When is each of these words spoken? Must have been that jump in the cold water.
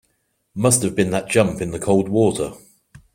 Must 0.55 0.81
have 0.81 0.95
been 0.95 1.11
that 1.11 1.29
jump 1.29 1.61
in 1.61 1.69
the 1.69 1.77
cold 1.77 2.09
water. 2.09 2.53